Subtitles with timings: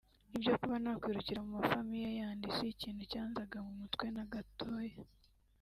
[0.35, 4.95] Ibyo kuba nakwirukira mu ma famille yandi si ikintu cyanzaga mu mutwe na gatoya